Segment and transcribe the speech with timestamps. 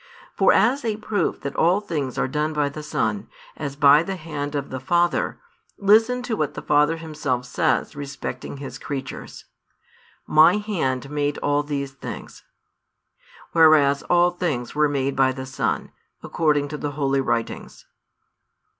[0.33, 4.15] For as a proof that all things are done by the Son, as by the
[4.15, 5.39] hand of the Father,
[5.77, 9.45] listen to what the Father Himself says respecting His creatures:
[10.25, 12.43] My hand made all these things;
[13.51, 15.91] whereas all things were made by the Son,
[16.23, 17.85] according to the holy writings.